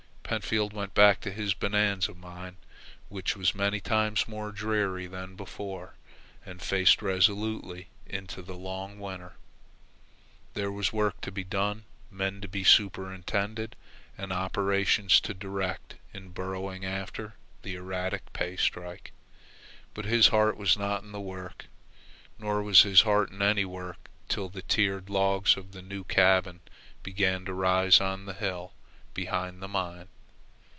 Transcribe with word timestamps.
Pentfield 0.23 0.71
went 0.71 0.93
back 0.93 1.19
to 1.19 1.29
his 1.33 1.53
Bonanza 1.53 2.13
mine, 2.13 2.55
which 3.09 3.35
was 3.35 3.53
many 3.53 3.81
times 3.81 4.29
more 4.29 4.53
dreary 4.53 5.05
than 5.05 5.35
before, 5.35 5.95
and 6.45 6.61
faced 6.61 7.01
resolutely 7.01 7.89
into 8.05 8.41
the 8.41 8.55
long 8.55 8.97
winter. 8.97 9.33
There 10.53 10.71
was 10.71 10.93
work 10.93 11.19
to 11.23 11.33
be 11.33 11.43
done, 11.43 11.83
men 12.09 12.39
to 12.39 12.63
superintend, 12.63 13.75
and 14.17 14.31
operations 14.31 15.19
to 15.19 15.33
direct 15.33 15.95
in 16.13 16.29
burrowing 16.29 16.85
after 16.85 17.33
the 17.61 17.75
erratic 17.75 18.31
pay 18.31 18.55
streak; 18.55 19.11
but 19.93 20.05
his 20.05 20.29
heart 20.29 20.55
was 20.55 20.77
not 20.77 21.03
in 21.03 21.11
the 21.11 21.19
work. 21.19 21.65
Nor 22.39 22.63
was 22.63 22.83
his 22.83 23.01
heart 23.01 23.31
in 23.31 23.41
any 23.41 23.65
work 23.65 24.07
till 24.29 24.47
the 24.47 24.61
tiered 24.61 25.09
logs 25.09 25.57
of 25.57 25.75
a 25.75 25.81
new 25.81 26.05
cabin 26.05 26.61
began 27.03 27.43
to 27.43 27.53
rise 27.53 27.99
on 27.99 28.23
the 28.25 28.33
hill 28.33 28.71
behind 29.13 29.61
the 29.61 29.67
mine. 29.67 30.07